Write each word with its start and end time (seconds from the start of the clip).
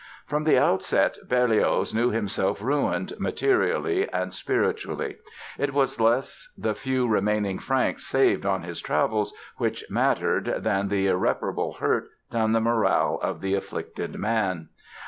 From 0.25 0.45
the 0.45 0.57
outset 0.57 1.19
Berlioz 1.29 1.93
knew 1.93 2.09
himself 2.09 2.59
ruined, 2.59 3.13
materially 3.19 4.11
and 4.11 4.33
spiritually. 4.33 5.17
It 5.59 5.75
was 5.75 5.99
less 6.01 6.51
the 6.57 6.73
few 6.73 7.07
remaining 7.07 7.59
francs 7.59 8.07
saved 8.07 8.43
on 8.43 8.63
his 8.63 8.81
travels 8.81 9.31
which 9.57 9.85
mattered 9.91 10.45
than 10.63 10.87
the 10.87 11.05
irreparable 11.05 11.73
hurt 11.73 12.07
done 12.31 12.51
the 12.53 12.59
morale 12.61 13.19
of 13.21 13.41
the 13.41 13.53
afflicted 13.53 14.15
man. 14.17 14.69